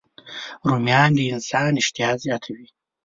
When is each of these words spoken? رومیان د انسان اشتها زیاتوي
رومیان 0.67 1.09
د 1.15 1.19
انسان 1.33 1.71
اشتها 1.81 2.11
زیاتوي 2.23 2.67